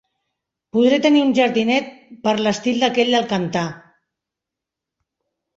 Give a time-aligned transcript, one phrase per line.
[0.77, 1.91] Podré tenir un jardinet
[2.25, 3.67] per l'estil d'aquell del cantar